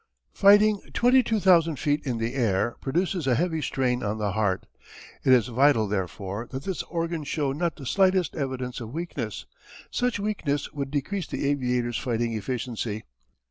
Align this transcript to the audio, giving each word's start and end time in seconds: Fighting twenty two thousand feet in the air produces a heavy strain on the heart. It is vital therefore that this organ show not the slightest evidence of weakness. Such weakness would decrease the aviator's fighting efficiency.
Fighting 0.33 0.81
twenty 0.95 1.21
two 1.21 1.39
thousand 1.39 1.75
feet 1.75 2.03
in 2.07 2.17
the 2.17 2.33
air 2.33 2.75
produces 2.81 3.27
a 3.27 3.35
heavy 3.35 3.61
strain 3.61 4.01
on 4.01 4.17
the 4.17 4.31
heart. 4.31 4.65
It 5.23 5.31
is 5.31 5.45
vital 5.49 5.87
therefore 5.87 6.47
that 6.49 6.63
this 6.63 6.81
organ 6.81 7.23
show 7.23 7.51
not 7.51 7.75
the 7.75 7.85
slightest 7.85 8.35
evidence 8.35 8.79
of 8.81 8.95
weakness. 8.95 9.45
Such 9.91 10.19
weakness 10.19 10.71
would 10.73 10.89
decrease 10.89 11.27
the 11.27 11.47
aviator's 11.47 11.99
fighting 11.99 12.33
efficiency. 12.33 13.03